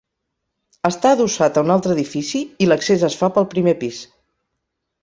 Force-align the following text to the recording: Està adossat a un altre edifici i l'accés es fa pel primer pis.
Està 0.89 1.11
adossat 1.17 1.59
a 1.61 1.65
un 1.67 1.75
altre 1.75 1.95
edifici 1.99 2.43
i 2.67 2.71
l'accés 2.71 3.07
es 3.11 3.21
fa 3.21 3.31
pel 3.39 3.51
primer 3.57 3.79
pis. 3.85 4.03